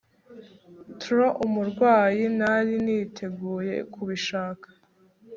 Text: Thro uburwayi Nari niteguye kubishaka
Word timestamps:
Thro 0.99 1.27
uburwayi 1.45 2.23
Nari 2.37 2.75
niteguye 2.85 3.75
kubishaka 3.93 4.67